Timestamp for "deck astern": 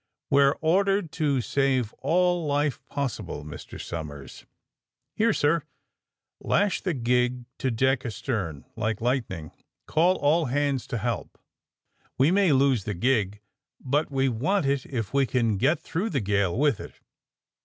7.69-8.65